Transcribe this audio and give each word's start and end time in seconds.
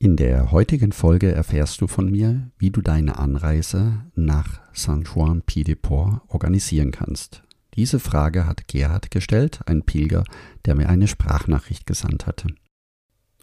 In 0.00 0.14
der 0.14 0.52
heutigen 0.52 0.92
Folge 0.92 1.32
erfährst 1.32 1.80
du 1.80 1.88
von 1.88 2.08
mir, 2.08 2.52
wie 2.56 2.70
du 2.70 2.80
deine 2.82 3.18
Anreise 3.18 4.04
nach 4.14 4.60
San 4.72 5.02
Juan 5.02 5.42
Pied-de-Port 5.42 6.20
organisieren 6.28 6.92
kannst. 6.92 7.42
Diese 7.74 7.98
Frage 7.98 8.46
hat 8.46 8.68
Gerhard 8.68 9.10
gestellt, 9.10 9.58
ein 9.66 9.82
Pilger, 9.82 10.22
der 10.66 10.76
mir 10.76 10.88
eine 10.88 11.08
Sprachnachricht 11.08 11.84
gesandt 11.84 12.28
hatte. 12.28 12.46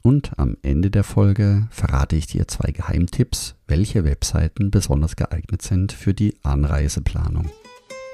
Und 0.02 0.40
am 0.40 0.56
Ende 0.62 0.92
der 0.92 1.04
Folge 1.04 1.68
verrate 1.72 2.16
ich 2.16 2.28
dir 2.28 2.48
zwei 2.48 2.72
Geheimtipps, 2.72 3.56
welche 3.68 4.06
Webseiten 4.06 4.72
besonders 4.72 5.18
geeignet 5.18 5.62
sind 5.62 5.92
für 5.92 6.14
die 6.14 6.38
Anreiseplanung. 6.44 7.50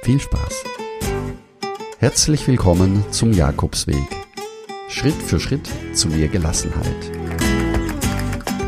Viel 0.01 0.19
Spaß! 0.19 0.63
Herzlich 1.99 2.47
willkommen 2.47 3.03
zum 3.11 3.33
Jakobsweg. 3.33 4.07
Schritt 4.89 5.13
für 5.13 5.39
Schritt 5.39 5.69
zu 5.93 6.07
mehr 6.07 6.27
Gelassenheit. 6.27 7.30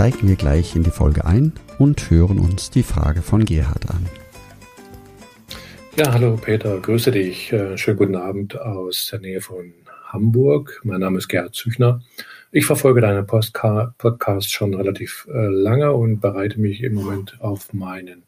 Steigen 0.00 0.28
wir 0.28 0.36
gleich 0.36 0.74
in 0.76 0.82
die 0.82 0.90
Folge 0.90 1.26
ein 1.26 1.52
und 1.78 2.10
hören 2.10 2.38
uns 2.38 2.70
die 2.70 2.82
Frage 2.82 3.20
von 3.20 3.44
Gerhard 3.44 3.90
an. 3.90 4.06
Ja, 5.94 6.14
hallo 6.14 6.38
Peter, 6.40 6.80
grüße 6.80 7.10
dich. 7.10 7.52
Äh, 7.52 7.76
schönen 7.76 7.98
guten 7.98 8.16
Abend 8.16 8.58
aus 8.58 9.10
der 9.12 9.20
Nähe 9.20 9.42
von 9.42 9.74
Hamburg. 10.06 10.80
Mein 10.84 11.00
Name 11.00 11.18
ist 11.18 11.28
Gerhard 11.28 11.54
Züchner. 11.54 12.00
Ich 12.50 12.64
verfolge 12.64 13.02
deinen 13.02 13.26
Podcast 13.26 14.50
schon 14.50 14.72
relativ 14.72 15.28
äh, 15.30 15.48
lange 15.48 15.92
und 15.92 16.20
bereite 16.20 16.58
mich 16.58 16.82
im 16.82 16.94
Moment 16.94 17.36
auf 17.42 17.74
meinen 17.74 18.22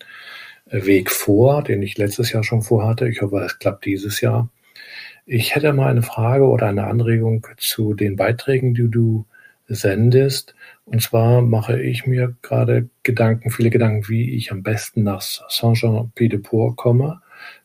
äh, 0.67 0.85
Weg 0.85 1.11
vor, 1.11 1.63
den 1.63 1.81
ich 1.81 1.97
letztes 1.97 2.33
Jahr 2.33 2.45
schon 2.45 2.61
vorhatte. 2.61 3.09
Ich 3.09 3.23
hoffe, 3.23 3.39
es 3.39 3.59
klappt 3.59 3.87
dieses 3.87 4.21
Jahr. 4.21 4.51
Ich 5.25 5.55
hätte 5.55 5.73
mal 5.73 5.91
eine 5.91 6.03
Frage 6.03 6.45
oder 6.45 6.67
eine 6.67 6.85
Anregung 6.85 7.47
zu 7.57 7.95
den 7.95 8.17
Beiträgen, 8.17 8.75
die 8.75 8.91
du 8.91 9.25
sendest. 9.75 10.55
Und 10.85 11.03
zwar 11.03 11.43
mache 11.43 11.81
ich 11.81 12.07
mir 12.07 12.35
gerade 12.43 12.89
Gedanken, 13.03 13.51
viele 13.51 13.71
Gedanken, 13.71 14.09
wie 14.09 14.35
ich 14.35 14.53
am 14.53 14.63
besten 14.63 15.03
nach 15.03 15.23
Saint-Jean-Pied-de-Port 15.23 16.77
komme, 16.77 17.21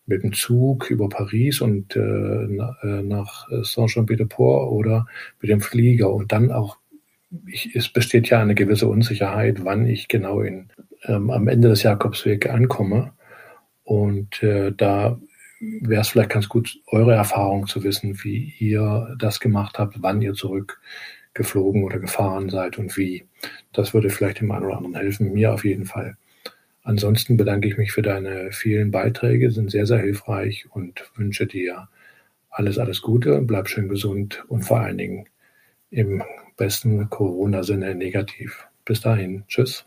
mit 0.06 0.24
dem 0.24 0.34
Zug 0.34 0.90
über 0.90 1.10
Paris 1.10 1.62
und 1.62 1.96
äh, 1.96 2.00
äh 2.00 3.02
nach 3.04 3.48
Saint-Jean-Pied-de-Port 3.50 4.72
oder 4.72 5.08
mit 5.42 5.52
dem 5.52 5.62
Flieger 5.62 6.12
und 6.14 6.32
dann 6.32 6.52
auch 6.52 6.78
ich, 7.46 7.76
es 7.76 7.90
besteht 7.90 8.30
ja 8.30 8.40
eine 8.40 8.56
gewisse 8.56 8.88
Unsicherheit, 8.88 9.64
wann 9.66 9.86
ich 9.86 10.08
genau 10.08 10.42
in, 10.42 10.70
ähm, 11.04 11.30
am 11.30 11.48
Ende 11.48 11.70
des 11.70 11.84
Jakobswegs 11.84 12.48
ankomme. 12.48 13.14
Und 13.84 14.42
äh, 14.44 14.72
da 14.72 15.20
wäre 15.60 16.02
es 16.02 16.10
vielleicht 16.10 16.30
ganz 16.30 16.50
gut, 16.50 16.80
eure 16.88 17.14
Erfahrung 17.14 17.68
zu 17.68 17.84
wissen, 17.84 18.24
wie 18.24 18.54
ihr 18.60 19.16
das 19.18 19.40
gemacht 19.40 19.80
habt, 19.80 20.02
wann 20.02 20.22
ihr 20.22 20.34
zurück 20.34 20.80
geflogen 21.38 21.84
oder 21.84 22.00
gefahren 22.00 22.50
seid 22.50 22.78
und 22.78 22.98
wie. 22.98 23.24
Das 23.72 23.94
würde 23.94 24.10
vielleicht 24.10 24.42
dem 24.42 24.52
einen 24.52 24.66
oder 24.66 24.78
anderen 24.78 24.96
helfen, 24.96 25.34
mir 25.34 25.54
auf 25.54 25.64
jeden 25.64 25.86
Fall. 25.86 26.18
Ansonsten 26.84 27.38
bedanke 27.38 27.68
ich 27.68 27.78
mich 27.78 27.92
für 27.92 28.02
deine 28.02 28.52
vielen 28.52 28.92
Beiträge, 28.92 29.52
sind 29.52 29.72
sehr, 29.72 29.86
sehr 29.86 30.00
hilfreich 30.00 30.66
und 30.70 31.10
wünsche 31.16 31.46
dir 31.46 31.88
alles, 32.50 32.78
alles 32.80 33.02
Gute, 33.02 33.42
bleib 33.42 33.70
schön 33.70 33.90
gesund 33.90 34.44
und 34.48 34.64
vor 34.64 34.80
allen 34.80 34.98
Dingen 34.98 35.26
im 35.92 36.24
besten 36.58 37.10
Corona-Sinne 37.10 37.94
negativ. 37.96 38.68
Bis 38.86 39.02
dahin, 39.02 39.44
tschüss. 39.48 39.86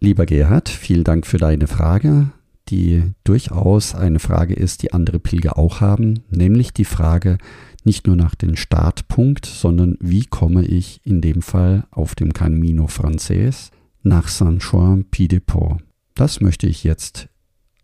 Lieber 0.00 0.26
Gerhard, 0.26 0.68
vielen 0.68 1.04
Dank 1.04 1.26
für 1.26 1.38
deine 1.38 1.66
Frage, 1.66 2.30
die 2.70 3.02
durchaus 3.24 3.94
eine 3.94 4.18
Frage 4.18 4.54
ist, 4.54 4.82
die 4.82 4.92
andere 4.92 5.18
Pilger 5.18 5.58
auch 5.58 5.80
haben, 5.80 6.20
nämlich 6.30 6.72
die 6.72 6.84
Frage, 6.84 7.38
nicht 7.84 8.06
nur 8.06 8.16
nach 8.16 8.34
dem 8.34 8.56
Startpunkt, 8.56 9.46
sondern 9.46 9.96
wie 10.00 10.26
komme 10.26 10.64
ich 10.64 11.00
in 11.04 11.20
dem 11.20 11.42
Fall 11.42 11.86
auf 11.90 12.14
dem 12.14 12.32
Camino 12.32 12.86
Frances 12.86 13.70
nach 14.02 14.28
San 14.28 14.58
Juan 14.58 15.04
Pied-de-Port. 15.04 15.82
Das 16.14 16.40
möchte 16.40 16.66
ich 16.66 16.84
jetzt 16.84 17.28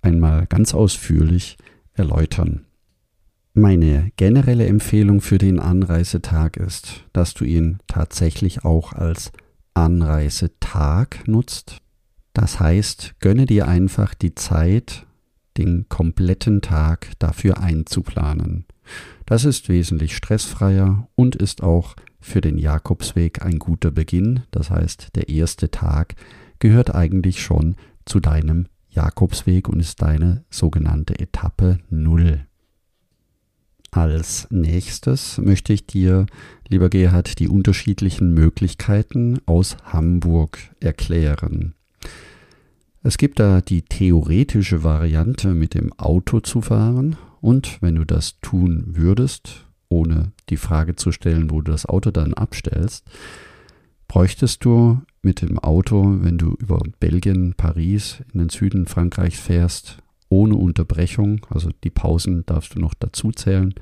einmal 0.03 0.47
ganz 0.47 0.75
ausführlich 0.75 1.57
erläutern. 1.95 2.67
Meine 3.55 4.11
generelle 4.17 4.67
Empfehlung 4.67 5.21
für 5.21 5.39
den 5.39 5.61
Anreisetag 5.61 6.57
ist, 6.57 7.05
dass 7.13 7.35
du 7.35 7.45
ihn 7.45 7.79
tatsächlich 7.87 8.65
auch 8.65 8.93
als 8.93 9.31
Anreisetag 9.75 11.27
nutzt. 11.29 11.79
Das 12.35 12.61
heißt, 12.61 13.15
gönne 13.21 13.47
dir 13.47 13.67
einfach 13.69 14.13
die 14.13 14.35
Zeit, 14.35 15.07
den 15.57 15.89
kompletten 15.89 16.61
Tag 16.61 17.13
dafür 17.21 17.59
einzuplanen. 17.59 18.67
Das 19.25 19.45
ist 19.45 19.69
wesentlich 19.69 20.15
stressfreier 20.15 21.09
und 21.15 21.37
ist 21.37 21.63
auch 21.63 21.95
für 22.21 22.41
den 22.41 22.59
Jakobsweg 22.59 23.43
ein 23.43 23.59
guter 23.59 23.91
Beginn. 23.91 24.43
Das 24.51 24.71
heißt, 24.71 25.15
der 25.15 25.29
erste 25.29 25.71
Tag 25.71 26.17
gehört 26.59 26.95
eigentlich 26.95 27.41
schon 27.41 27.77
zu 28.05 28.21
deinem 28.21 28.67
Jakobsweg 28.91 29.69
und 29.69 29.81
ist 29.81 30.03
deine 30.03 30.45
sogenannte 30.51 31.19
Etappe 31.19 31.79
Null. 31.89 32.47
Als 33.91 34.49
nächstes 34.51 35.39
möchte 35.39 35.73
ich 35.73 35.87
dir, 35.87 36.27
lieber 36.69 36.89
Gerhard, 36.89 37.39
die 37.39 37.49
unterschiedlichen 37.49 38.35
Möglichkeiten 38.35 39.39
aus 39.47 39.77
Hamburg 39.85 40.59
erklären. 40.81 41.75
Es 43.07 43.19
gibt 43.19 43.39
da 43.39 43.61
die 43.61 43.83
theoretische 43.83 44.83
Variante, 44.83 45.49
mit 45.49 45.75
dem 45.75 45.93
Auto 45.93 46.41
zu 46.41 46.63
fahren. 46.63 47.17
Und 47.43 47.83
wenn 47.83 47.97
du 47.97 48.07
das 48.07 48.41
tun 48.41 48.83
würdest, 48.87 49.67
ohne 49.91 50.33
die 50.49 50.57
Frage 50.57 50.97
zu 50.97 51.13
stellen, 51.13 51.51
wo 51.51 51.61
du 51.61 51.71
das 51.71 51.85
Auto 51.85 52.11
dann 52.11 52.33
abstellst, 52.33 53.05
bräuchtest 54.09 54.65
du 54.65 55.03
mit 55.21 55.43
dem 55.43 55.59
Auto, 55.59 56.17
wenn 56.23 56.39
du 56.39 56.55
über 56.59 56.81
Belgien, 56.99 57.53
Paris 57.55 58.23
in 58.33 58.39
den 58.39 58.49
Süden 58.49 58.87
Frankreichs 58.87 59.39
fährst, 59.39 59.99
ohne 60.31 60.57
Unterbrechung, 60.57 61.47
also 61.51 61.69
die 61.85 61.91
Pausen 61.91 62.47
darfst 62.47 62.75
du 62.75 62.81
noch 62.81 62.95
dazu 62.95 63.33
zählen, 63.33 63.75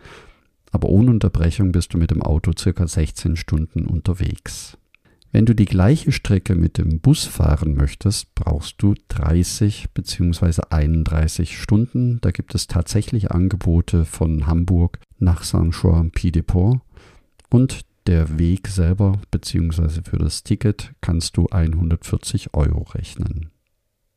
aber 0.72 0.88
ohne 0.88 1.12
Unterbrechung 1.12 1.70
bist 1.70 1.94
du 1.94 1.98
mit 1.98 2.10
dem 2.10 2.22
Auto 2.22 2.50
circa 2.58 2.88
16 2.88 3.36
Stunden 3.36 3.86
unterwegs. 3.86 4.76
Wenn 5.34 5.46
du 5.46 5.54
die 5.54 5.64
gleiche 5.64 6.12
Strecke 6.12 6.54
mit 6.54 6.76
dem 6.76 7.00
Bus 7.00 7.24
fahren 7.24 7.74
möchtest, 7.74 8.34
brauchst 8.34 8.82
du 8.82 8.94
30 9.08 9.86
bzw. 9.94 10.60
31 10.68 11.58
Stunden. 11.58 12.20
Da 12.20 12.30
gibt 12.32 12.54
es 12.54 12.66
tatsächlich 12.66 13.30
Angebote 13.30 14.04
von 14.04 14.46
Hamburg 14.46 14.98
nach 15.18 15.42
Saint-Jean-Pied-de-Port 15.42 16.82
und 17.48 17.80
der 18.06 18.38
Weg 18.38 18.68
selber 18.68 19.20
bzw. 19.30 20.02
für 20.04 20.18
das 20.18 20.42
Ticket 20.42 20.92
kannst 21.00 21.38
du 21.38 21.46
140 21.46 22.52
Euro 22.52 22.82
rechnen. 22.82 23.52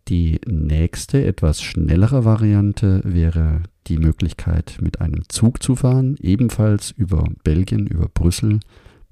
Die 0.09 0.41
nächste, 0.45 1.25
etwas 1.25 1.61
schnellere 1.61 2.25
Variante 2.25 3.01
wäre 3.05 3.63
die 3.87 3.97
Möglichkeit, 3.99 4.79
mit 4.81 4.99
einem 4.99 5.23
Zug 5.29 5.63
zu 5.63 5.77
fahren, 5.77 6.17
ebenfalls 6.19 6.91
über 6.91 7.29
Belgien, 7.45 7.87
über 7.87 8.09
Brüssel, 8.09 8.59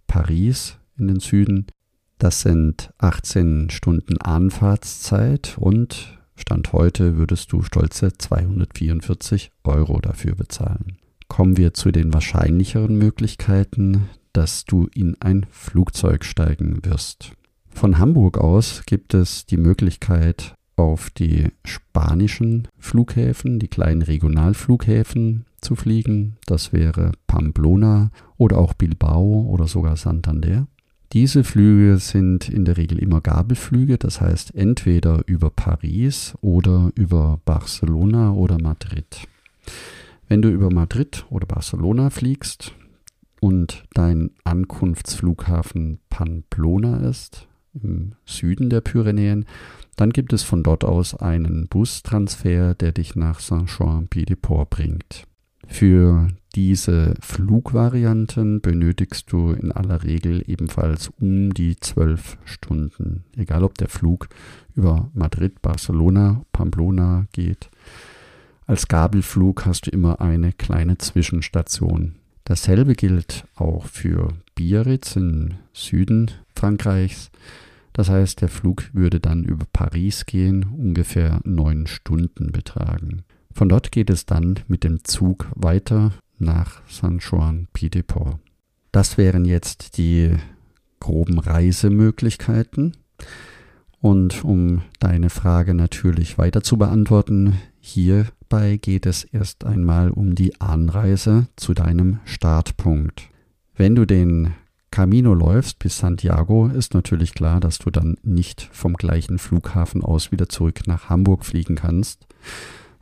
Paris 0.05 0.77
in 0.97 1.07
den 1.07 1.21
Süden 1.21 1.67
das 2.23 2.39
sind 2.39 2.94
18 3.00 3.69
Stunden 3.69 4.17
Anfahrtszeit 4.17 5.57
und 5.59 6.18
Stand 6.38 6.71
heute 6.71 7.18
würdest 7.18 7.51
du 7.51 7.63
stolze 7.63 8.13
244 8.13 9.51
Euro 9.65 10.00
dafür 10.00 10.33
bezahlen. 10.33 11.00
Kommen 11.27 11.57
wir 11.57 11.74
zu 11.74 11.92
den 11.92 12.13
wahrscheinlicheren 12.13 12.97
Möglichkeiten, 12.97 14.09
dass 14.31 14.63
du 14.63 14.88
in 14.95 15.18
ein 15.19 15.45
Flugzeug 15.51 16.24
steigen 16.24 16.86
wirst. 16.86 17.33
Von 17.69 18.00
Hamburg 18.00 18.38
aus 18.38 18.83
gibt 18.86 19.13
es 19.13 19.45
die 19.45 19.57
Möglichkeit, 19.57 20.56
auf 20.77 21.09
die 21.09 21.50
spanischen 21.65 22.69
Flughäfen, 22.80 23.59
die 23.59 23.68
kleinen 23.68 24.01
Regionalflughäfen 24.01 25.44
zu 25.59 25.75
fliegen. 25.75 26.38
Das 26.45 26.71
wäre 26.71 27.12
Pamplona 27.27 28.12
oder 28.38 28.59
auch 28.59 28.74
Bilbao 28.74 29.45
oder 29.50 29.68
sogar 29.68 29.97
Santander. 29.97 30.68
Diese 31.13 31.44
Flüge 31.44 32.00
sind 32.00 32.50
in 32.50 32.65
der 32.65 32.77
Regel 32.77 32.98
immer 32.98 33.21
Gabelflüge, 33.21 34.00
das 34.00 34.19
heißt 34.19 34.56
entweder 34.56 35.21
über 35.27 35.51
Paris 35.51 36.33
oder 36.42 36.89
über 36.95 37.39
Barcelona 37.45 38.31
oder 38.33 38.60
Madrid. 38.60 39.27
Wenn 40.27 40.42
du 40.42 40.50
über 40.50 40.74
Madrid 40.74 41.27
oder 41.30 41.45
Barcelona 41.45 42.10
fliegst 42.10 42.74
und 43.42 43.83
dein 43.94 44.31
Ankunftsflughafen 44.44 46.00
Pamplona 46.10 47.07
ist, 47.07 47.48
im 47.75 48.16
Süden 48.25 48.71
der 48.71 48.81
Pyrenäen, 48.81 49.45
Dann 49.95 50.09
gibt 50.09 50.33
es 50.33 50.42
von 50.42 50.63
dort 50.63 50.83
aus 50.83 51.13
einen 51.13 51.68
Bustransfer, 51.68 52.74
der 52.74 52.92
dich 52.92 53.16
nach 53.16 53.39
Saint-Jean-Pied-de-Port 53.39 54.71
bringt. 54.71 55.27
Für 55.73 56.27
diese 56.53 57.15
Flugvarianten 57.19 58.61
benötigst 58.61 59.31
du 59.31 59.53
in 59.53 59.71
aller 59.71 60.03
Regel 60.03 60.43
ebenfalls 60.45 61.09
um 61.19 61.51
die 61.51 61.77
zwölf 61.77 62.37
Stunden, 62.45 63.23
egal 63.35 63.63
ob 63.63 63.75
der 63.79 63.89
Flug 63.89 64.29
über 64.75 65.09
Madrid, 65.15 65.63
Barcelona, 65.63 66.45
Pamplona 66.51 67.25
geht. 67.33 67.71
Als 68.67 68.87
Gabelflug 68.87 69.65
hast 69.65 69.87
du 69.87 69.89
immer 69.89 70.21
eine 70.21 70.53
kleine 70.53 70.99
Zwischenstation. 70.99 72.15
Dasselbe 72.43 72.93
gilt 72.93 73.45
auch 73.55 73.87
für 73.87 74.27
Biarritz 74.53 75.15
im 75.15 75.55
Süden 75.73 76.29
Frankreichs. 76.55 77.31
Das 77.93 78.09
heißt, 78.09 78.41
der 78.41 78.49
Flug 78.49 78.91
würde 78.93 79.19
dann 79.19 79.43
über 79.43 79.65
Paris 79.73 80.27
gehen, 80.27 80.65
ungefähr 80.77 81.41
neun 81.43 81.87
Stunden 81.87 82.51
betragen. 82.51 83.23
Von 83.53 83.69
dort 83.69 83.91
geht 83.91 84.09
es 84.09 84.25
dann 84.25 84.59
mit 84.67 84.83
dem 84.83 85.03
Zug 85.03 85.47
weiter 85.55 86.11
nach 86.39 86.81
San 86.88 87.19
Juan 87.19 87.67
Piedeport. 87.73 88.39
Das 88.91 89.17
wären 89.17 89.45
jetzt 89.45 89.97
die 89.97 90.31
groben 91.00 91.39
Reisemöglichkeiten. 91.39 92.97
Und 94.00 94.44
um 94.44 94.81
deine 95.00 95.29
Frage 95.29 95.73
natürlich 95.73 96.38
weiter 96.38 96.61
zu 96.61 96.77
beantworten, 96.77 97.59
hierbei 97.79 98.77
geht 98.77 99.05
es 99.05 99.23
erst 99.23 99.65
einmal 99.65 100.09
um 100.09 100.35
die 100.35 100.59
Anreise 100.59 101.47
zu 101.56 101.73
deinem 101.73 102.19
Startpunkt. 102.25 103.29
Wenn 103.75 103.95
du 103.95 104.06
den 104.06 104.53
Camino 104.91 105.33
läufst 105.33 105.79
bis 105.79 105.97
Santiago, 105.97 106.67
ist 106.67 106.94
natürlich 106.94 107.33
klar, 107.33 107.59
dass 107.59 107.79
du 107.79 107.89
dann 107.89 108.17
nicht 108.23 108.69
vom 108.71 108.94
gleichen 108.94 109.39
Flughafen 109.39 110.03
aus 110.03 110.31
wieder 110.31 110.49
zurück 110.49 110.81
nach 110.85 111.09
Hamburg 111.09 111.45
fliegen 111.45 111.75
kannst, 111.75 112.27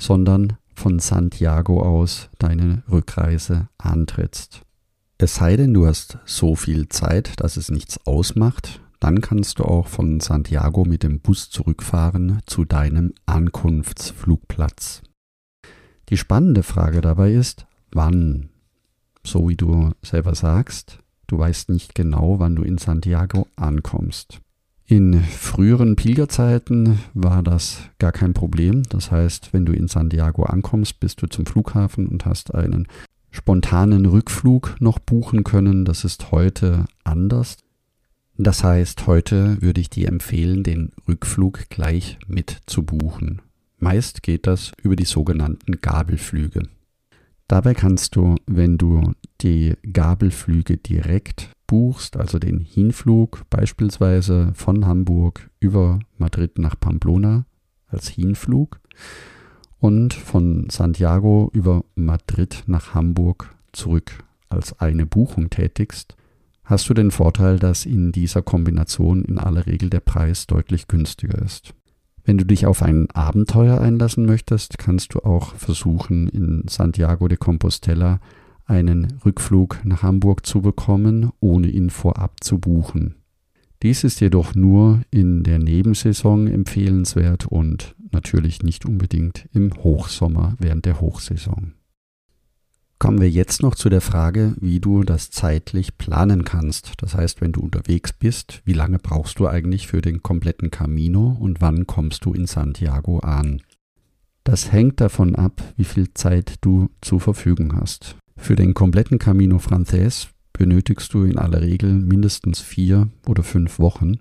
sondern 0.02 0.58
von 0.74 0.98
Santiago 0.98 1.84
aus 1.84 2.30
deine 2.40 2.82
Rückreise 2.92 3.70
antrittst. 3.78 4.64
Es 5.20 5.36
sei 5.36 5.56
denn, 5.56 5.76
du 5.76 5.86
hast 5.86 6.18
so 6.26 6.56
viel 6.56 6.90
Zeit, 6.90 7.40
dass 7.40 7.56
es 7.56 7.70
nichts 7.70 8.04
ausmacht, 8.08 8.82
dann 9.00 9.22
kannst 9.22 9.60
du 9.60 9.64
auch 9.64 9.88
von 9.88 10.20
Santiago 10.20 10.86
mit 10.86 11.04
dem 11.04 11.20
Bus 11.20 11.52
zurückfahren 11.52 12.42
zu 12.48 12.66
deinem 12.66 13.14
Ankunftsflugplatz. 13.28 15.04
Die 16.10 16.18
spannende 16.18 16.64
Frage 16.64 17.02
dabei 17.02 17.34
ist, 17.34 17.68
wann? 17.92 18.50
So 19.24 19.50
wie 19.50 19.56
du 19.56 19.92
selber 20.02 20.34
sagst, 20.34 20.98
du 21.28 21.38
weißt 21.38 21.70
nicht 21.70 21.94
genau, 21.94 22.40
wann 22.40 22.56
du 22.56 22.64
in 22.64 22.80
Santiago 22.80 23.48
ankommst. 23.56 24.42
In 24.92 25.22
früheren 25.24 25.96
Pilgerzeiten 25.96 27.00
war 27.14 27.44
das 27.44 27.84
gar 27.98 28.12
kein 28.12 28.34
Problem. 28.34 28.84
Das 28.90 29.10
heißt, 29.10 29.54
wenn 29.54 29.66
du 29.66 29.72
in 29.72 29.88
Santiago 29.88 30.44
ankommst, 30.44 31.00
bist 31.00 31.22
du 31.22 31.28
zum 31.28 31.46
Flughafen 31.46 32.10
und 32.10 32.26
hast 32.26 32.54
einen 32.54 32.90
spontanen 33.30 34.06
Rückflug 34.06 34.76
noch 34.82 35.00
buchen 35.00 35.46
können. 35.46 35.86
Das 35.86 36.04
ist 36.04 36.34
heute 36.34 36.88
anders. 37.06 37.56
Das 38.38 38.66
heißt, 38.66 39.08
heute 39.08 39.62
würde 39.62 39.80
ich 39.80 39.90
dir 39.90 40.10
empfehlen, 40.10 40.62
den 40.62 40.92
Rückflug 41.08 41.70
gleich 41.70 42.20
mit 42.28 42.58
zu 42.66 42.84
buchen. 42.84 43.42
Meist 43.80 44.24
geht 44.24 44.46
das 44.46 44.74
über 44.84 44.98
die 44.98 45.06
sogenannten 45.06 45.80
Gabelflüge. 45.80 46.64
Dabei 47.48 47.76
kannst 47.76 48.18
du, 48.18 48.36
wenn 48.46 48.78
du 48.78 49.14
die 49.40 49.74
Gabelflüge 49.90 50.76
direkt 50.76 51.50
buchst, 51.72 52.18
also 52.18 52.38
den 52.38 52.60
Hinflug 52.60 53.50
beispielsweise 53.50 54.52
von 54.56 54.86
Hamburg 54.86 55.50
über 55.62 56.00
Madrid 56.18 56.60
nach 56.60 56.78
Pamplona 56.78 57.46
als 57.88 58.10
Hinflug 58.10 58.82
und 59.80 60.14
von 60.14 60.70
Santiago 60.70 61.50
über 61.54 61.86
Madrid 61.96 62.64
nach 62.68 62.94
Hamburg 62.94 63.56
zurück 63.72 64.26
als 64.50 64.82
eine 64.82 65.06
Buchung 65.06 65.50
tätigst, 65.50 66.18
hast 66.66 66.90
du 66.90 66.94
den 66.94 67.10
Vorteil, 67.10 67.58
dass 67.58 67.86
in 67.86 68.12
dieser 68.12 68.42
Kombination 68.42 69.24
in 69.24 69.38
aller 69.38 69.66
Regel 69.66 69.90
der 69.90 70.02
Preis 70.02 70.48
deutlich 70.48 70.90
günstiger 70.90 71.42
ist. 71.42 71.74
Wenn 72.26 72.38
du 72.38 72.46
dich 72.46 72.66
auf 72.66 72.84
ein 72.84 73.10
Abenteuer 73.12 73.80
einlassen 73.80 74.26
möchtest, 74.26 74.78
kannst 74.78 75.14
du 75.14 75.20
auch 75.20 75.56
versuchen, 75.56 76.28
in 76.28 76.66
Santiago 76.68 77.30
de 77.30 77.38
Compostela 77.38 78.20
einen 78.72 79.20
Rückflug 79.26 79.82
nach 79.84 80.02
Hamburg 80.02 80.46
zu 80.46 80.62
bekommen, 80.62 81.30
ohne 81.42 81.68
ihn 81.68 81.90
vorab 81.90 82.42
zu 82.42 82.58
buchen. 82.58 83.16
Dies 83.84 84.04
ist 84.04 84.22
jedoch 84.22 84.56
nur 84.56 85.02
in 85.12 85.44
der 85.44 85.60
Nebensaison 85.60 86.48
empfehlenswert 86.48 87.48
und 87.48 87.96
natürlich 88.12 88.64
nicht 88.64 88.86
unbedingt 88.86 89.50
im 89.54 89.74
Hochsommer 89.74 90.56
während 90.60 90.86
der 90.86 91.02
Hochsaison. 91.02 91.74
Kommen 92.98 93.20
wir 93.20 93.30
jetzt 93.30 93.62
noch 93.62 93.76
zu 93.76 93.90
der 93.90 94.00
Frage, 94.00 94.56
wie 94.62 94.80
du 94.80 95.04
das 95.04 95.32
zeitlich 95.32 95.98
planen 95.98 96.46
kannst. 96.46 96.94
Das 96.98 97.16
heißt, 97.16 97.42
wenn 97.42 97.52
du 97.52 97.62
unterwegs 97.62 98.14
bist, 98.14 98.62
wie 98.64 98.74
lange 98.74 99.00
brauchst 99.00 99.40
du 99.40 99.48
eigentlich 99.48 99.88
für 99.88 100.02
den 100.02 100.22
kompletten 100.22 100.70
Camino 100.72 101.36
und 101.40 101.60
wann 101.60 101.88
kommst 101.88 102.24
du 102.26 102.34
in 102.34 102.46
Santiago 102.46 103.20
an? 103.20 103.62
Das 104.44 104.72
hängt 104.72 105.02
davon 105.02 105.36
ab, 105.36 105.62
wie 105.78 105.84
viel 105.84 106.14
Zeit 106.14 106.56
du 106.62 106.90
zur 107.02 107.20
Verfügung 107.20 107.76
hast. 107.76 108.18
Für 108.42 108.56
den 108.56 108.74
kompletten 108.74 109.20
Camino 109.20 109.60
Frances 109.60 110.30
benötigst 110.52 111.14
du 111.14 111.24
in 111.24 111.38
aller 111.38 111.62
Regel 111.62 111.94
mindestens 111.94 112.60
vier 112.60 113.08
oder 113.28 113.44
fünf 113.44 113.78
Wochen. 113.78 114.18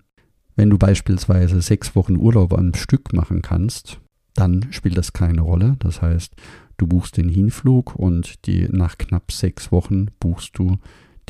Wenn 0.57 0.69
du 0.69 0.77
beispielsweise 0.77 1.63
sechs 1.63 1.97
Wochen 1.97 2.17
Urlaub 2.17 2.53
am 2.53 2.75
Stück 2.75 3.15
machen 3.15 3.41
kannst, 3.41 3.99
dann 4.35 4.67
spielt 4.73 4.99
das 4.99 5.15
keine 5.15 5.41
Rolle. 5.41 5.77
Das 5.79 6.03
heißt, 6.03 6.35
du 6.77 6.87
buchst 6.87 7.17
den 7.17 7.31
Hinflug 7.31 7.97
und 7.97 8.47
die, 8.47 8.69
nach 8.71 8.99
knapp 8.99 9.33
sechs 9.33 9.73
Wochen 9.73 10.09
buchst 10.21 10.57
du 10.59 10.77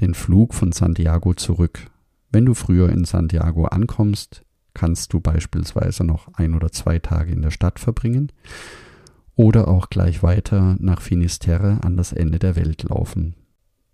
den 0.01 0.13
Flug 0.13 0.53
von 0.53 0.73
Santiago 0.73 1.33
zurück. 1.35 1.87
Wenn 2.33 2.45
du 2.45 2.55
früher 2.55 2.91
in 2.91 3.05
Santiago 3.05 3.67
ankommst, 3.67 4.43
kannst 4.75 5.13
du 5.13 5.21
beispielsweise 5.21 6.03
noch 6.03 6.27
ein 6.35 6.55
oder 6.55 6.73
zwei 6.73 6.99
Tage 6.99 7.33
in 7.33 7.43
der 7.43 7.53
Stadt 7.53 7.79
verbringen 7.79 8.33
oder 9.41 9.69
auch 9.69 9.89
gleich 9.89 10.23
weiter 10.23 10.77
nach 10.81 11.01
Finisterre 11.01 11.79
an 11.81 11.97
das 11.97 12.13
Ende 12.13 12.39
der 12.39 12.57
Welt 12.57 12.83
laufen. 12.83 13.37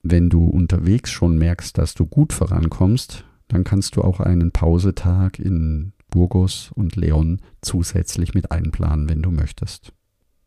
Wenn 0.03 0.29
du 0.29 0.45
unterwegs 0.45 1.13
schon 1.13 1.39
merkst, 1.39 1.79
dass 1.79 1.95
du 1.95 2.05
gut 2.05 2.33
vorankommst, 2.33 3.25
dann 3.47 3.63
kannst 3.63 3.95
du 3.95 4.03
auch 4.03 4.19
einen 4.19 4.51
Pausetag 4.51 5.39
in 5.39 5.93
Burgos 6.11 6.73
und 6.75 6.97
Leon 6.97 7.43
zusätzlich 7.63 8.35
mit 8.35 8.51
einplanen, 8.51 9.09
wenn 9.09 9.23
du 9.23 9.31
möchtest. 9.31 9.93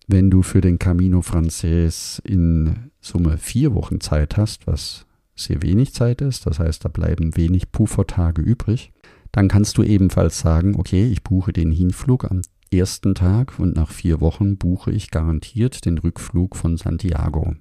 Wenn 0.08 0.30
du 0.30 0.42
für 0.42 0.60
den 0.60 0.80
Camino 0.80 1.22
Frances 1.22 2.22
in 2.26 2.92
Summe 3.00 3.38
vier 3.38 3.74
Wochen 3.76 4.02
Zeit 4.02 4.36
hast, 4.36 4.68
was 4.68 5.06
sehr 5.34 5.62
wenig 5.62 5.94
Zeit 5.94 6.20
ist, 6.20 6.46
das 6.46 6.60
heißt, 6.60 6.84
da 6.84 6.90
bleiben 6.90 7.38
wenig 7.38 7.72
Puffertage 7.72 8.42
übrig, 8.42 8.92
dann 9.32 9.48
kannst 9.48 9.78
du 9.78 9.84
ebenfalls 9.84 10.40
sagen, 10.40 10.76
okay, 10.76 11.08
ich 11.10 11.24
buche 11.24 11.54
den 11.54 11.72
Hinflug 11.72 12.30
am 12.30 12.42
ersten 12.72 13.16
Tag 13.16 13.60
und 13.60 13.76
nach 13.76 13.92
vier 13.92 14.22
Wochen 14.22 14.58
buche 14.58 14.92
ich 14.92 15.12
garantiert 15.12 15.86
den 15.86 15.98
Rückflug 15.98 16.56
von 16.56 16.78
Santiago. 16.78 17.56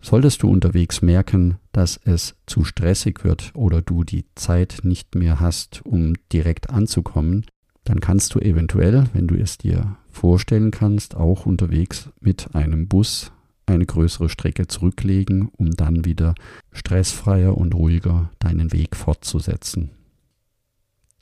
Solltest 0.00 0.42
du 0.42 0.50
unterwegs 0.50 1.00
merken, 1.00 1.58
dass 1.70 2.00
es 2.04 2.34
zu 2.46 2.64
stressig 2.64 3.22
wird 3.24 3.52
oder 3.54 3.82
du 3.82 4.02
die 4.02 4.24
Zeit 4.34 4.80
nicht 4.82 5.14
mehr 5.14 5.38
hast, 5.38 5.86
um 5.86 6.14
direkt 6.32 6.70
anzukommen, 6.70 7.46
dann 7.84 8.00
kannst 8.00 8.34
du 8.34 8.40
eventuell, 8.40 9.06
wenn 9.12 9.28
du 9.28 9.36
es 9.36 9.58
dir 9.58 9.96
vorstellen 10.10 10.70
kannst, 10.72 11.16
auch 11.16 11.46
unterwegs 11.46 12.10
mit 12.20 12.54
einem 12.54 12.88
Bus 12.88 13.32
eine 13.66 13.86
größere 13.86 14.28
Strecke 14.28 14.66
zurücklegen, 14.66 15.48
um 15.56 15.70
dann 15.70 16.04
wieder 16.04 16.34
stressfreier 16.72 17.56
und 17.56 17.74
ruhiger 17.74 18.30
deinen 18.40 18.72
Weg 18.72 18.96
fortzusetzen. 18.96 19.90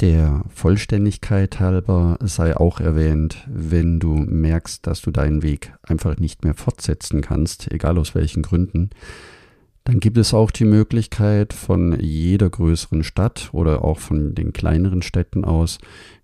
Der 0.01 0.47
Vollständigkeit 0.49 1.61
halber 1.61 2.17
sei 2.21 2.57
auch 2.57 2.81
erwähnt, 2.81 3.47
wenn 3.47 4.01
du 4.01 4.15
merkst, 4.15 4.87
dass 4.87 5.03
du 5.03 5.11
deinen 5.11 5.43
Weg 5.43 5.75
einfach 5.83 6.17
nicht 6.17 6.43
mehr 6.43 6.55
fortsetzen 6.55 7.21
kannst, 7.21 7.71
egal 7.71 7.99
aus 7.99 8.15
welchen 8.15 8.43
Gründen, 8.43 8.89
dann 9.85 10.01
gibt 10.01 10.17
es 10.17 10.33
auch 10.33 10.51
die 10.51 10.65
Möglichkeit 10.65 11.53
von 11.53 12.01
jeder 12.01 12.49
größeren 12.49 13.05
Stadt 13.05 13.51
oder 13.53 13.85
auch 13.85 13.99
von 13.99 14.35
den 14.35 14.55
kleineren 14.55 15.03
Städten 15.03 15.45
aus 15.45 15.79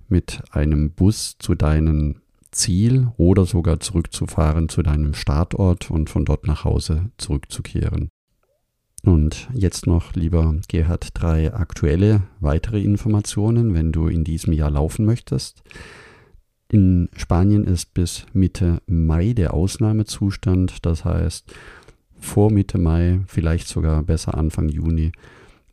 mit 0.08 0.42
einem 0.52 0.92
Bus 0.92 1.36
zu 1.38 1.54
deinem 1.54 2.22
Ziel 2.52 3.08
oder 3.18 3.44
sogar 3.44 3.80
zurückzufahren 3.80 4.70
zu 4.70 4.82
deinem 4.82 5.12
Startort 5.12 5.90
und 5.90 6.08
von 6.08 6.24
dort 6.24 6.46
nach 6.46 6.64
Hause 6.64 7.10
zurückzukehren. 7.18 8.08
Und 9.04 9.48
jetzt 9.52 9.86
noch, 9.86 10.14
lieber 10.14 10.56
Gerhard, 10.68 11.10
drei 11.14 11.54
aktuelle 11.54 12.22
weitere 12.40 12.82
Informationen, 12.82 13.74
wenn 13.74 13.92
du 13.92 14.08
in 14.08 14.24
diesem 14.24 14.52
Jahr 14.52 14.70
laufen 14.70 15.04
möchtest. 15.04 15.62
In 16.68 17.08
Spanien 17.16 17.64
ist 17.64 17.94
bis 17.94 18.26
Mitte 18.32 18.82
Mai 18.86 19.32
der 19.32 19.54
Ausnahmezustand, 19.54 20.84
das 20.84 21.04
heißt 21.04 21.54
vor 22.18 22.50
Mitte 22.50 22.78
Mai, 22.78 23.20
vielleicht 23.28 23.68
sogar 23.68 24.02
besser 24.02 24.36
Anfang 24.36 24.68
Juni, 24.68 25.12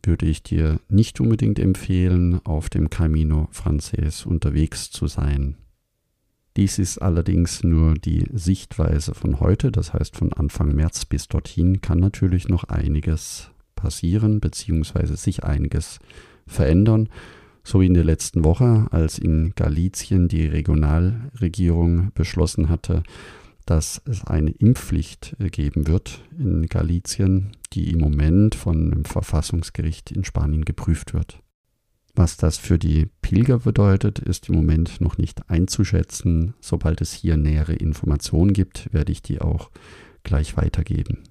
würde 0.03 0.25
ich 0.25 0.44
dir 0.44 0.80
nicht 0.89 1.20
unbedingt 1.20 1.58
empfehlen, 1.58 2.46
auf 2.46 2.70
dem 2.70 2.89
Camino 2.89 3.48
Frances 3.51 4.25
unterwegs 4.25 4.92
zu 4.92 5.08
sein. 5.08 5.56
Dies 6.55 6.77
ist 6.77 7.00
allerdings 7.00 7.63
nur 7.63 7.95
die 7.95 8.27
Sichtweise 8.31 9.15
von 9.15 9.39
heute, 9.39 9.72
das 9.72 9.93
heißt 9.93 10.15
von 10.15 10.33
Anfang 10.33 10.75
März 10.75 11.05
bis 11.05 11.27
dorthin 11.27 11.81
kann 11.81 12.00
natürlich 12.00 12.48
noch 12.48 12.65
einiges 12.65 13.50
passieren, 13.75 14.39
beziehungsweise 14.39 15.17
sich 15.17 15.43
einiges 15.43 16.00
verändern. 16.45 17.10
So 17.63 17.81
wie 17.81 17.88
in 17.88 17.93
der 17.93 18.03
letzten 18.03 18.43
Woche, 18.43 18.88
als 18.91 19.17
in 19.17 19.53
Galizien 19.55 20.27
die 20.27 20.45
Regionalregierung 20.45 22.12
beschlossen 22.13 22.69
hatte, 22.69 23.03
dass 23.65 24.01
es 24.05 24.25
eine 24.25 24.51
Impfpflicht 24.51 25.36
äh, 25.39 25.50
geben 25.50 25.88
wird 25.88 26.22
in 26.38 26.67
Galizien, 26.67 27.51
die 27.74 27.91
im 27.91 28.00
Moment 28.00 28.55
von 28.55 28.91
einem 28.91 29.05
Verfassungsgericht 29.05 30.12
in 30.12 30.24
Spanien 30.25 30.65
geprüft 30.65 31.13
wird. 31.13 31.43
Was 32.15 32.38
das 32.38 32.58
für 32.58 32.77
die 32.77 33.08
Pilger 33.22 33.60
bedeutet, 33.60 34.20
ist 34.20 34.50
im 34.50 34.55
Moment 34.55 35.01
noch 35.01 35.17
nicht 35.17 35.50
einzuschätzen. 35.50 36.53
Sobald 36.62 37.01
es 37.01 37.12
hier 37.12 37.38
nähere 37.38 37.74
Informationen 37.74 38.53
gibt, 38.53 38.93
werde 38.93 39.12
ich 39.12 39.24
die 39.24 39.41
auch 39.41 39.72
gleich 40.22 40.55
weitergeben. 40.55 41.24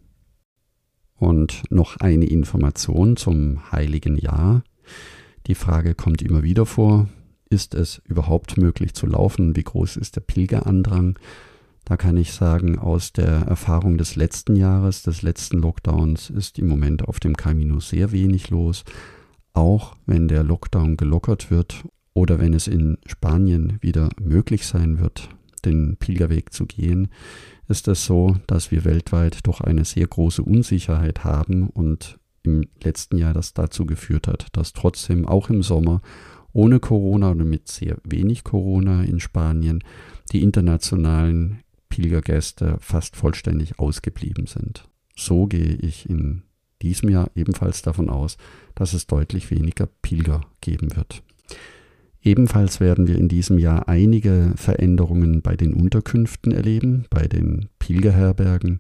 Und 1.14 1.62
noch 1.70 1.98
eine 1.98 2.26
Information 2.26 3.16
zum 3.16 3.70
heiligen 3.70 4.16
Jahr. 4.16 4.64
Die 5.46 5.54
Frage 5.54 5.94
kommt 5.94 6.20
immer 6.20 6.42
wieder 6.42 6.66
vor, 6.66 7.08
ist 7.48 7.74
es 7.74 8.02
überhaupt 8.06 8.56
möglich 8.56 8.94
zu 8.94 9.06
laufen? 9.06 9.54
Wie 9.54 9.62
groß 9.62 9.96
ist 9.96 10.16
der 10.16 10.22
Pilgerandrang? 10.22 11.16
Da 11.84 11.96
kann 11.96 12.16
ich 12.16 12.32
sagen, 12.32 12.78
aus 12.78 13.12
der 13.12 13.42
Erfahrung 13.42 13.98
des 13.98 14.16
letzten 14.16 14.56
Jahres, 14.56 15.02
des 15.02 15.22
letzten 15.22 15.58
Lockdowns, 15.58 16.30
ist 16.30 16.58
im 16.58 16.66
Moment 16.66 17.06
auf 17.06 17.20
dem 17.20 17.36
Camino 17.36 17.78
sehr 17.78 18.10
wenig 18.10 18.50
los. 18.50 18.84
Auch 19.54 19.97
wenn 20.06 20.28
der 20.28 20.42
Lockdown 20.42 20.97
gelockert 20.97 21.50
wird 21.50 21.85
oder 22.14 22.38
wenn 22.38 22.54
es 22.54 22.66
in 22.66 22.99
Spanien 23.06 23.78
wieder 23.80 24.09
möglich 24.21 24.66
sein 24.66 24.99
wird, 24.99 25.28
den 25.64 25.97
Pilgerweg 25.99 26.52
zu 26.52 26.66
gehen, 26.66 27.09
ist 27.68 27.88
es 27.88 28.04
so, 28.04 28.37
dass 28.47 28.71
wir 28.71 28.85
weltweit 28.85 29.47
doch 29.47 29.61
eine 29.61 29.85
sehr 29.85 30.06
große 30.06 30.42
Unsicherheit 30.42 31.25
haben 31.25 31.68
und 31.68 32.18
im 32.42 32.64
letzten 32.82 33.18
Jahr 33.18 33.35
das 33.35 33.54
dazu 33.54 33.87
geführt 33.87 34.26
hat, 34.26 34.49
dass 34.52 34.73
trotzdem 34.73 35.26
auch 35.26 35.49
im 35.49 35.62
Sommer 35.62 36.02
ohne 36.52 36.80
Corona 36.80 37.30
oder 37.30 37.44
mit 37.44 37.68
sehr 37.68 37.99
wenig 38.04 38.44
Corona 38.44 39.04
in 39.04 39.21
Spanien 39.21 39.82
die 40.32 40.42
internationalen 40.42 41.61
Pilgergäste 41.88 42.76
fast 42.80 43.16
vollständig 43.16 43.78
ausgeblieben 43.78 44.47
sind. 44.47 44.88
So 45.16 45.47
gehe 45.47 45.75
ich 45.76 46.09
in 46.09 46.42
diesem 46.82 47.08
Jahr 47.08 47.30
ebenfalls 47.34 47.82
davon 47.82 48.10
aus, 48.10 48.36
dass 48.74 48.92
es 48.92 49.06
deutlich 49.06 49.50
weniger 49.50 49.88
Pilger 50.02 50.42
geben 50.60 50.94
wird. 50.96 51.22
Ebenfalls 52.22 52.78
werden 52.78 53.08
wir 53.08 53.16
in 53.16 53.28
diesem 53.28 53.58
Jahr 53.58 53.88
einige 53.88 54.52
Veränderungen 54.56 55.42
bei 55.42 55.56
den 55.56 55.74
Unterkünften 55.74 56.52
erleben, 56.52 57.06
bei 57.10 57.26
den 57.26 57.68
Pilgerherbergen. 57.80 58.78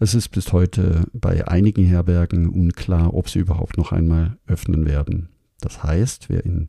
Es 0.00 0.14
ist 0.14 0.30
bis 0.30 0.52
heute 0.52 1.04
bei 1.12 1.46
einigen 1.46 1.84
Herbergen 1.84 2.48
unklar, 2.48 3.14
ob 3.14 3.28
sie 3.28 3.38
überhaupt 3.38 3.78
noch 3.78 3.92
einmal 3.92 4.36
öffnen 4.48 4.84
werden. 4.84 5.28
Das 5.60 5.84
heißt, 5.84 6.28
wer 6.28 6.44
in 6.44 6.66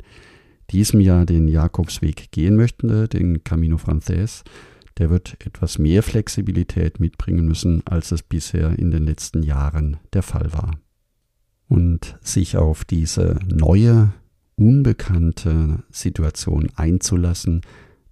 diesem 0.69 0.99
Jahr 0.99 1.25
den 1.25 1.47
Jakobsweg 1.47 2.31
gehen 2.31 2.55
möchte, 2.55 3.07
den 3.07 3.43
Camino 3.43 3.77
Frances, 3.77 4.43
der 4.97 5.09
wird 5.09 5.37
etwas 5.45 5.79
mehr 5.79 6.03
Flexibilität 6.03 6.99
mitbringen 6.99 7.45
müssen, 7.45 7.85
als 7.85 8.11
es 8.11 8.23
bisher 8.23 8.77
in 8.77 8.91
den 8.91 9.05
letzten 9.05 9.43
Jahren 9.43 9.97
der 10.13 10.23
Fall 10.23 10.53
war. 10.53 10.71
Und 11.67 12.17
sich 12.21 12.57
auf 12.57 12.85
diese 12.85 13.39
neue, 13.47 14.13
unbekannte 14.55 15.83
Situation 15.89 16.69
einzulassen, 16.75 17.61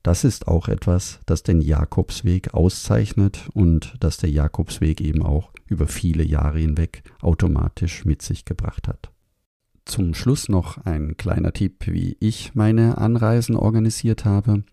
das 0.03 0.23
ist 0.23 0.47
auch 0.47 0.67
etwas, 0.67 1.19
das 1.27 1.43
den 1.43 1.61
Jakobsweg 1.61 2.55
auszeichnet 2.55 3.49
und 3.53 3.93
das 3.99 4.17
der 4.17 4.31
Jakobsweg 4.31 4.99
eben 4.99 5.21
auch 5.21 5.51
über 5.67 5.87
viele 5.87 6.23
Jahre 6.23 6.59
hinweg 6.59 7.03
automatisch 7.21 8.03
mit 8.03 8.23
sich 8.23 8.45
gebracht 8.45 8.87
hat. 8.87 9.11
Zum 9.85 10.13
Schluss 10.13 10.49
noch 10.49 10.77
ein 10.85 11.17
kleiner 11.17 11.53
Tipp, 11.53 11.85
wie 11.87 12.17
ich 12.19 12.55
meine 12.55 12.97
Anreisen 12.97 13.55
organisiert 13.55 14.25
habe. 14.25 14.63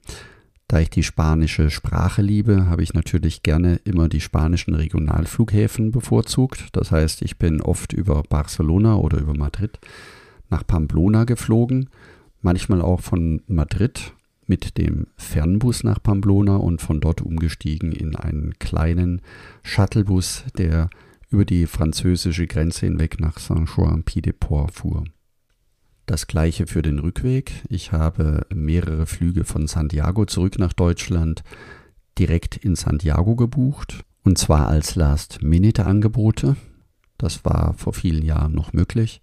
Da 0.69 0.81
ich 0.81 0.91
die 0.91 1.03
spanische 1.03 1.71
Sprache 1.71 2.21
liebe, 2.21 2.67
habe 2.67 2.83
ich 2.83 2.93
natürlich 2.93 3.43
gerne 3.43 3.77
immer 3.85 4.11
die 4.11 4.21
spanischen 4.21 4.75
Regionalflughäfen 4.75 5.93
bevorzugt. 5.93 6.69
Das 6.73 6.91
heißt, 6.91 7.23
ich 7.23 7.39
bin 7.39 7.63
oft 7.63 7.95
über 7.95 8.23
Barcelona 8.23 8.97
oder 8.97 9.19
über 9.19 9.35
Madrid 9.35 9.79
nach 10.51 10.67
Pamplona 10.67 11.25
geflogen, 11.25 11.89
manchmal 12.43 12.83
auch 12.83 13.01
von 13.01 13.41
Madrid 13.47 14.13
mit 14.47 14.77
dem 14.77 15.07
Fernbus 15.17 15.85
nach 15.85 16.03
Pamplona 16.03 16.57
und 16.57 16.83
von 16.83 17.01
dort 17.01 17.23
umgestiegen 17.23 17.93
in 17.93 18.15
einen 18.15 18.59
kleinen 18.59 19.23
Shuttlebus, 19.63 20.45
der 20.57 20.91
über 21.31 21.47
die 21.47 21.67
französische 21.67 22.47
Grenze 22.47 22.87
hinweg 22.87 23.21
nach 23.21 23.39
Saint-Jean-Pied-de-Port 23.39 24.73
fuhr. 24.73 25.05
Das 26.09 26.27
gleiche 26.27 26.67
für 26.67 26.81
den 26.81 27.01
Rückweg. 27.01 27.53
Ich 27.69 27.93
habe 27.93 28.47
mehrere 28.51 29.05
Flüge 29.05 29.45
von 29.45 29.67
Santiago 29.67 30.25
zurück 30.25 30.59
nach 30.59 30.73
Deutschland 30.73 31.43
direkt 32.19 32.57
in 32.57 32.77
Santiago 32.77 33.37
gebucht 33.37 34.07
und 34.25 34.39
zwar 34.39 34.69
als 34.69 34.95
Last-Minute-Angebote. 34.95 36.57
Das 37.19 37.45
war 37.45 37.75
vor 37.75 37.93
vielen 37.93 38.25
Jahren 38.25 38.55
noch 38.55 38.73
möglich. 38.73 39.21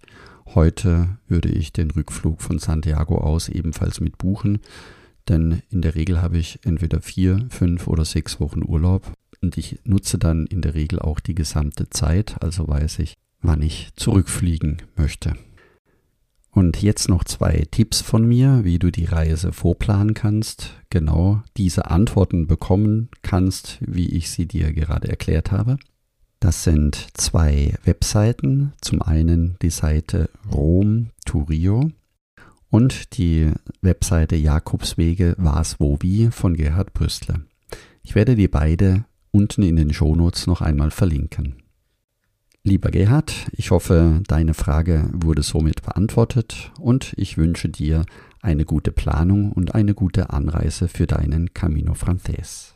Heute 0.54 1.18
würde 1.26 1.48
ich 1.48 1.72
den 1.72 1.90
Rückflug 1.90 2.40
von 2.40 2.60
Santiago 2.60 3.18
aus 3.18 3.48
ebenfalls 3.48 3.98
mit 3.98 4.16
buchen, 4.16 4.60
denn 5.28 5.62
in 5.70 5.82
der 5.82 5.96
Regel 5.96 6.22
habe 6.22 6.38
ich 6.38 6.60
entweder 6.62 7.00
vier, 7.00 7.46
fünf 7.50 7.88
oder 7.88 8.04
sechs 8.04 8.38
Wochen 8.38 8.62
Urlaub 8.62 9.12
und 9.42 9.58
ich 9.58 9.80
nutze 9.82 10.18
dann 10.18 10.46
in 10.46 10.62
der 10.62 10.74
Regel 10.74 11.00
auch 11.00 11.18
die 11.18 11.34
gesamte 11.34 11.90
Zeit, 11.90 12.40
also 12.40 12.68
weiß 12.68 13.00
ich, 13.00 13.16
wann 13.42 13.60
ich 13.60 13.88
zurückfliegen 13.96 14.82
möchte. 14.94 15.34
Und 16.56 16.80
jetzt 16.80 17.10
noch 17.10 17.22
zwei 17.22 17.66
Tipps 17.70 18.00
von 18.00 18.26
mir, 18.26 18.64
wie 18.64 18.78
du 18.78 18.90
die 18.90 19.04
Reise 19.04 19.52
vorplanen 19.52 20.14
kannst, 20.14 20.70
genau 20.88 21.42
diese 21.58 21.90
Antworten 21.90 22.46
bekommen 22.46 23.10
kannst, 23.20 23.76
wie 23.82 24.08
ich 24.16 24.30
sie 24.30 24.46
dir 24.46 24.72
gerade 24.72 25.06
erklärt 25.06 25.52
habe. 25.52 25.76
Das 26.40 26.64
sind 26.64 27.08
zwei 27.12 27.74
Webseiten. 27.84 28.72
Zum 28.80 29.02
einen 29.02 29.56
die 29.60 29.68
Seite 29.68 30.30
Rom 30.50 31.10
Turio 31.26 31.90
und 32.70 33.18
die 33.18 33.52
Webseite 33.82 34.36
Jakobswege 34.36 35.34
was 35.36 35.78
wo 35.78 35.98
wie 36.00 36.30
von 36.30 36.54
Gerhard 36.54 36.94
Brüstle. 36.94 37.42
Ich 38.02 38.14
werde 38.14 38.34
die 38.34 38.48
beide 38.48 39.04
unten 39.30 39.62
in 39.62 39.76
den 39.76 39.92
Shownotes 39.92 40.46
noch 40.46 40.62
einmal 40.62 40.90
verlinken. 40.90 41.65
Lieber 42.66 42.90
Gerhard, 42.90 43.32
ich 43.52 43.70
hoffe, 43.70 44.20
deine 44.26 44.52
Frage 44.52 45.08
wurde 45.12 45.44
somit 45.44 45.82
beantwortet 45.82 46.72
und 46.80 47.12
ich 47.16 47.38
wünsche 47.38 47.68
dir 47.68 48.04
eine 48.42 48.64
gute 48.64 48.90
Planung 48.90 49.52
und 49.52 49.76
eine 49.76 49.94
gute 49.94 50.30
Anreise 50.30 50.88
für 50.88 51.06
deinen 51.06 51.54
Camino 51.54 51.94
Frances. 51.94 52.74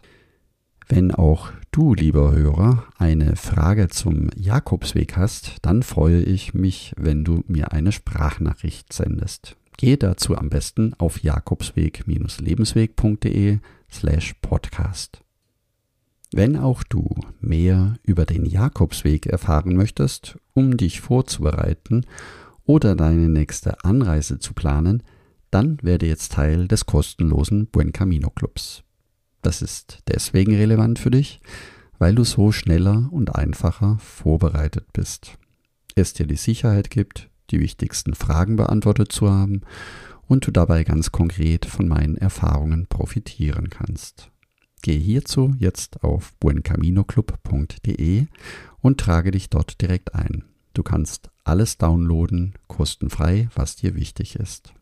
Wenn 0.88 1.12
auch 1.12 1.50
du, 1.73 1.94
lieber 1.94 2.30
Hörer, 2.30 2.85
eine 2.99 3.35
Frage 3.35 3.88
zum 3.88 4.28
Jakobsweg 4.37 5.16
hast, 5.16 5.56
dann 5.62 5.82
freue 5.82 6.23
ich 6.23 6.54
mich, 6.54 6.92
wenn 6.97 7.25
du 7.25 7.42
mir 7.49 7.73
eine 7.73 7.90
Sprachnachricht 7.90 8.92
sendest. 8.92 9.56
Gehe 9.76 9.97
dazu 9.97 10.37
am 10.37 10.50
besten 10.50 10.94
auf 10.99 11.25
jakobsweg-lebensweg.de 11.25 13.59
slash 13.90 14.35
podcast. 14.40 15.25
Wenn 16.32 16.56
auch 16.56 16.84
du 16.84 17.08
mehr 17.40 17.94
über 18.04 18.25
den 18.25 18.44
Jakobsweg 18.44 19.26
erfahren 19.26 19.75
möchtest, 19.75 20.38
um 20.54 20.76
dich 20.76 21.00
vorzubereiten 21.00 22.06
oder 22.64 22.94
deine 22.94 23.28
nächste 23.28 23.84
Anreise 23.84 24.38
zu 24.38 24.54
planen, 24.54 25.02
dann 25.50 25.78
werde 25.82 26.06
jetzt 26.06 26.32
Teil 26.32 26.68
des 26.68 26.87
kostenlosen 26.87 27.66
Buen 27.66 27.92
Camino 27.92 28.30
Clubs. 28.30 28.84
Das 29.42 29.62
ist 29.62 29.99
deswegen 30.06 30.54
relevant 30.54 31.00
für 31.00 31.10
dich, 31.10 31.40
weil 31.99 32.14
du 32.14 32.22
so 32.22 32.52
schneller 32.52 33.08
und 33.10 33.34
einfacher 33.34 33.99
vorbereitet 33.99 34.92
bist. 34.92 35.37
Es 35.96 36.12
dir 36.12 36.26
die 36.26 36.37
Sicherheit 36.37 36.90
gibt, 36.90 37.28
die 37.50 37.58
wichtigsten 37.58 38.14
Fragen 38.14 38.54
beantwortet 38.54 39.10
zu 39.10 39.28
haben 39.28 39.62
und 40.28 40.46
du 40.46 40.52
dabei 40.52 40.84
ganz 40.84 41.10
konkret 41.10 41.66
von 41.66 41.88
meinen 41.88 42.16
Erfahrungen 42.16 42.87
profitieren 42.87 43.68
kannst. 43.68 44.30
Gehe 44.82 44.99
hierzu 44.99 45.54
jetzt 45.58 46.02
auf 46.02 46.32
buencaminoclub.de 46.40 48.26
und 48.80 49.00
trage 49.00 49.30
dich 49.30 49.50
dort 49.50 49.80
direkt 49.80 50.14
ein. 50.14 50.44
Du 50.72 50.82
kannst 50.82 51.30
alles 51.44 51.78
downloaden, 51.78 52.54
kostenfrei, 52.66 53.49
was 53.54 53.76
dir 53.76 53.94
wichtig 53.94 54.37
ist. 54.37 54.72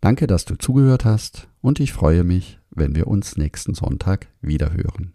Danke, 0.00 0.26
dass 0.26 0.44
du 0.44 0.56
zugehört 0.56 1.04
hast 1.04 1.48
und 1.60 1.80
ich 1.80 1.92
freue 1.92 2.24
mich, 2.24 2.58
wenn 2.70 2.94
wir 2.94 3.06
uns 3.06 3.36
nächsten 3.36 3.74
Sonntag 3.74 4.28
wiederhören. 4.40 5.14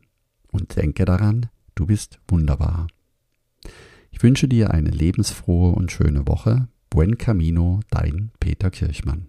Und 0.52 0.76
denke 0.76 1.06
daran, 1.06 1.48
du 1.76 1.86
bist 1.86 2.20
wunderbar. 2.28 2.88
Ich 4.12 4.24
wünsche 4.24 4.48
dir 4.48 4.72
eine 4.72 4.90
lebensfrohe 4.90 5.74
und 5.76 5.92
schöne 5.92 6.28
Woche. 6.28 6.68
Buen 6.90 7.18
Camino, 7.18 7.82
dein 7.90 8.32
Peter 8.40 8.72
Kirchmann. 8.72 9.28